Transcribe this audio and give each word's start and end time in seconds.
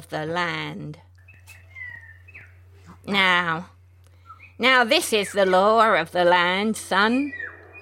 of 0.00 0.08
the 0.08 0.24
land. 0.24 0.96
Now, 3.06 3.68
now 4.58 4.82
this 4.82 5.12
is 5.12 5.32
the 5.32 5.44
law 5.44 5.94
of 5.94 6.12
the 6.12 6.24
land, 6.24 6.78
son, 6.78 7.34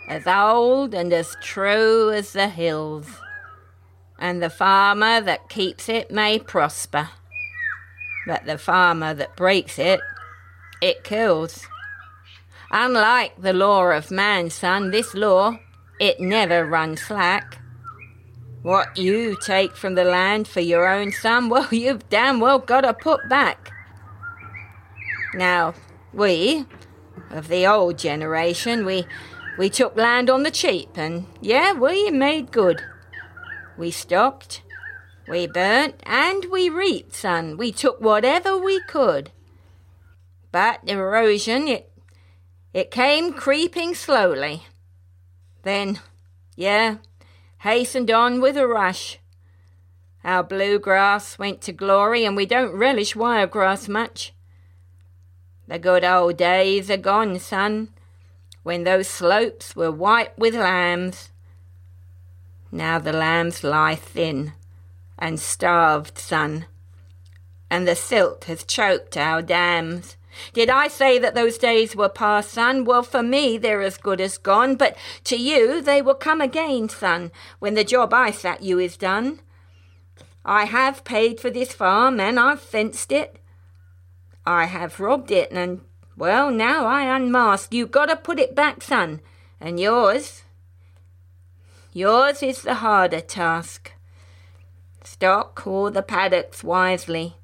as 0.09 0.27
old 0.27 0.95
and 0.95 1.13
as 1.13 1.37
true 1.41 2.11
as 2.11 2.33
the 2.33 2.49
hills. 2.49 3.07
And 4.19 4.43
the 4.43 4.51
farmer 4.51 5.21
that 5.21 5.49
keeps 5.49 5.89
it 5.89 6.11
may 6.11 6.41
prosper, 6.41 7.11
but 8.27 8.45
the 8.47 8.59
farmer 8.59 9.15
that 9.15 9.37
breaks 9.37 9.79
it, 9.79 10.01
it 10.83 11.05
kills. 11.05 11.69
Unlike 12.73 13.41
the 13.41 13.53
law 13.53 13.91
of 13.93 14.11
man, 14.11 14.51
son, 14.51 14.91
this 14.91 15.15
law, 15.15 15.57
it 16.01 16.19
never 16.19 16.67
runs 16.67 17.01
slack. 17.01 17.59
What 18.63 18.97
you 18.97 19.37
take 19.41 19.77
from 19.77 19.95
the 19.95 20.05
land 20.05 20.49
for 20.49 20.61
your 20.61 20.89
own 20.89 21.13
son, 21.13 21.49
well, 21.51 21.69
you've 21.71 22.09
damn 22.09 22.41
well 22.41 22.59
got 22.59 22.83
to 22.83 22.95
put 22.95 23.29
back. 23.29 23.73
Now, 25.35 25.75
we, 26.13 26.67
of 27.31 27.49
the 27.49 27.67
old 27.67 27.99
generation, 27.99 28.85
we, 28.85 29.07
we 29.59 29.71
took 29.71 29.97
land 29.97 30.29
on 30.31 30.43
the 30.43 30.51
cheap, 30.51 30.97
and 30.97 31.27
yeah, 31.41 31.73
we 31.73 32.11
made 32.11 32.51
good. 32.51 32.83
We 33.77 33.91
stocked, 33.91 34.63
we 35.29 35.47
burnt, 35.47 35.97
and 36.03 36.47
we 36.47 36.69
reaped, 36.69 37.15
son. 37.15 37.57
We 37.57 37.71
took 37.71 38.01
whatever 38.01 38.59
we 38.59 38.81
could. 38.89 39.31
But 40.51 40.81
erosion, 40.89 41.69
it, 41.69 41.93
it 42.73 42.91
came 42.91 43.33
creeping 43.33 43.95
slowly. 43.95 44.65
Then, 45.63 46.01
yeah, 46.57 46.97
hastened 47.61 48.11
on 48.11 48.41
with 48.41 48.57
a 48.57 48.67
rush. 48.67 49.19
Our 50.25 50.43
bluegrass 50.43 51.39
went 51.39 51.61
to 51.63 51.73
glory, 51.73 52.25
and 52.25 52.37
we 52.37 52.47
don't 52.47 52.73
relish 52.73 53.17
wiregrass 53.17 53.89
much. 53.89 54.33
The 55.67 55.79
good 55.79 56.05
old 56.05 56.37
days 56.37 56.91
are 56.91 56.97
gone, 56.97 57.39
son, 57.39 57.89
when 58.63 58.85
those 58.85 59.09
slopes 59.09 59.77
were 59.77 59.93
white 59.93 60.37
with 60.39 60.55
lambs. 60.55 61.31
Now 62.71 62.99
the 62.99 63.13
lambs 63.13 63.65
lie 63.65 63.95
thin 63.95 64.53
and 65.19 65.41
starved, 65.41 66.19
son, 66.19 66.67
and 67.71 67.87
the 67.87 67.97
silt 67.97 68.45
has 68.45 68.65
choked 68.65 69.17
our 69.17 69.43
dams. 69.43 70.17
Did 70.53 70.71
I 70.71 70.89
say 70.89 71.19
that 71.19 71.35
those 71.35 71.59
days 71.59 71.95
were 71.95 72.09
past, 72.09 72.51
son? 72.51 72.85
Well, 72.85 73.03
for 73.03 73.23
me, 73.23 73.59
they're 73.59 73.83
as 73.83 73.99
good 73.99 74.21
as 74.21 74.39
gone, 74.39 74.77
but 74.77 74.97
to 75.25 75.37
you, 75.37 75.81
they 75.81 76.03
will 76.03 76.15
come 76.15 76.41
again, 76.41 76.89
son, 76.89 77.31
when 77.59 77.75
the 77.75 77.85
job 77.85 78.13
I 78.15 78.31
sat 78.31 78.63
you 78.63 78.79
is 78.79 78.97
done. 78.97 79.41
I 80.45 80.65
have 80.65 81.05
paid 81.05 81.41
for 81.41 81.51
this 81.51 81.73
farm, 81.73 82.21
and 82.21 82.39
I've 82.39 82.61
fenced 82.61 83.13
it. 83.13 83.39
I 84.47 84.65
have 84.65 85.01
robbed 85.01 85.31
it, 85.31 85.51
and, 85.51 85.83
well, 86.17 86.51
now 86.51 86.87
I 86.87 87.15
unmask. 87.15 87.75
You 87.75 87.87
gotta 87.87 88.17
put 88.17 88.39
it 88.39 88.55
back, 88.55 88.83
son, 88.83 89.21
and 89.61 89.79
yours, 89.79 90.43
yours 91.93 92.43
is 92.43 92.63
the 92.63 92.77
harder 92.77 93.21
task. 93.21 93.93
Stock 95.05 95.67
all 95.67 95.91
the 95.91 96.03
paddocks 96.03 96.63
wisely. 96.63 97.37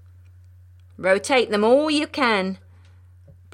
Rotate 0.96 1.50
them 1.50 1.64
all 1.64 1.90
you 1.90 2.06
can. 2.06 2.58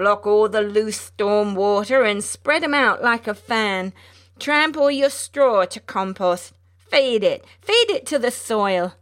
Block 0.00 0.26
all 0.26 0.48
the 0.48 0.62
loose 0.62 0.98
storm 0.98 1.54
water 1.54 2.04
and 2.04 2.24
spread 2.24 2.64
'em 2.64 2.72
out 2.72 3.02
like 3.02 3.26
a 3.26 3.34
fan. 3.34 3.92
Trample 4.38 4.90
your 4.90 5.10
straw 5.10 5.66
to 5.66 5.78
compost. 5.78 6.54
Feed 6.90 7.22
it. 7.22 7.44
Feed 7.60 7.90
it 7.90 8.06
to 8.06 8.18
the 8.18 8.30
soil. 8.30 8.94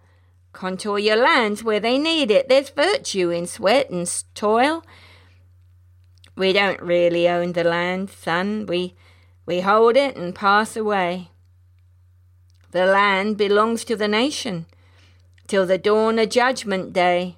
Contour 0.52 0.98
your 0.98 1.14
lands 1.14 1.62
where 1.62 1.78
they 1.78 1.98
need 1.98 2.32
it. 2.32 2.48
There's 2.48 2.70
virtue 2.70 3.30
in 3.30 3.46
sweat 3.46 3.90
and 3.90 4.12
toil. 4.34 4.84
We 6.36 6.52
don't 6.52 6.82
really 6.82 7.28
own 7.28 7.52
the 7.52 7.62
land, 7.62 8.10
son. 8.10 8.66
We, 8.66 8.96
we 9.46 9.60
hold 9.60 9.96
it 9.96 10.16
and 10.16 10.34
pass 10.34 10.76
away. 10.76 11.30
The 12.72 12.86
land 12.86 13.36
belongs 13.36 13.84
to 13.84 13.94
the 13.94 14.08
nation 14.08 14.66
till 15.46 15.64
the 15.64 15.78
dawn 15.78 16.18
of 16.18 16.30
judgment 16.30 16.92
day. 16.92 17.37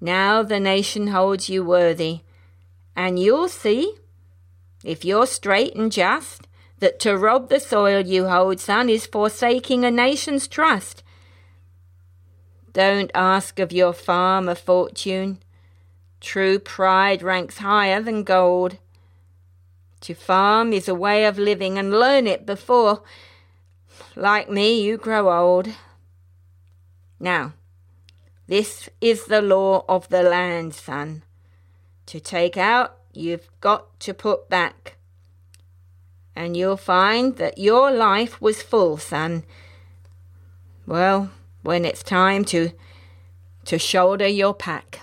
Now 0.00 0.42
the 0.42 0.60
nation 0.60 1.08
holds 1.08 1.48
you 1.48 1.64
worthy, 1.64 2.20
and 2.94 3.18
you'll 3.18 3.48
see, 3.48 3.94
if 4.84 5.04
you're 5.04 5.26
straight 5.26 5.74
and 5.74 5.90
just, 5.90 6.46
that 6.78 7.00
to 7.00 7.16
rob 7.16 7.48
the 7.48 7.60
soil 7.60 8.06
you 8.06 8.28
hold, 8.28 8.60
son, 8.60 8.88
is 8.88 9.06
forsaking 9.06 9.84
a 9.84 9.90
nation's 9.90 10.46
trust 10.46 11.02
don't 12.78 13.10
ask 13.12 13.58
of 13.58 13.72
your 13.72 13.92
farm 13.92 14.48
a 14.48 14.54
fortune. 14.54 15.40
True 16.20 16.60
pride 16.60 17.24
ranks 17.24 17.58
higher 17.58 18.00
than 18.00 18.22
gold. 18.22 18.78
To 20.02 20.14
farm 20.14 20.72
is 20.72 20.86
a 20.86 20.94
way 20.94 21.24
of 21.24 21.38
living, 21.38 21.76
and 21.76 21.90
learn 21.90 22.28
it 22.28 22.46
before, 22.46 23.02
like 24.14 24.48
me, 24.48 24.80
you 24.80 24.96
grow 24.96 25.28
old. 25.28 25.68
Now, 27.18 27.54
this 28.48 28.88
is 29.00 29.26
the 29.26 29.42
law 29.42 29.84
of 29.88 30.08
the 30.08 30.22
land, 30.22 30.74
son. 30.74 31.22
To 32.06 32.18
take 32.18 32.56
out, 32.56 32.96
you've 33.12 33.48
got 33.60 34.00
to 34.00 34.14
put 34.14 34.48
back. 34.48 34.96
And 36.34 36.56
you'll 36.56 36.78
find 36.78 37.36
that 37.36 37.58
your 37.58 37.90
life 37.90 38.40
was 38.40 38.62
full, 38.62 38.96
son. 38.96 39.44
Well, 40.86 41.30
when 41.62 41.84
it's 41.84 42.02
time 42.02 42.44
to 42.46 42.70
to 43.66 43.78
shoulder 43.78 44.26
your 44.26 44.54
pack. 44.54 45.00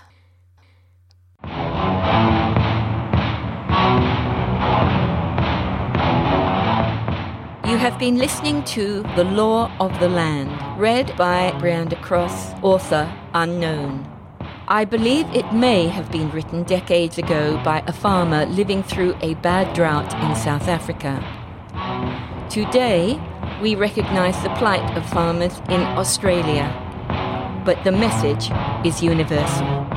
Have 7.86 8.00
been 8.00 8.18
listening 8.18 8.64
to 8.64 9.04
The 9.16 9.24
Law 9.24 9.72
of 9.80 10.00
the 10.00 10.10
Land, 10.10 10.50
read 10.80 11.16
by 11.18 11.52
Brianda 11.60 12.02
Cross, 12.02 12.56
author 12.64 13.14
unknown. 13.36 14.12
I 14.68 14.86
believe 14.86 15.28
it 15.36 15.54
may 15.54 15.88
have 15.90 16.12
been 16.12 16.32
written 16.32 16.64
decades 16.64 17.20
ago 17.20 17.62
by 17.64 17.84
a 17.86 17.94
farmer 17.94 18.48
living 18.48 18.82
through 18.82 19.16
a 19.22 19.36
bad 19.36 19.76
drought 19.76 20.12
in 20.16 20.36
South 20.36 20.68
Africa. 20.68 21.22
Today, 22.50 23.22
we 23.62 23.76
recognise 23.76 24.42
the 24.42 24.50
plight 24.56 24.98
of 24.98 25.08
farmers 25.08 25.60
in 25.70 25.82
Australia, 25.82 26.66
but 27.66 27.84
the 27.84 27.92
message 27.92 28.50
is 28.84 29.04
universal. 29.04 29.95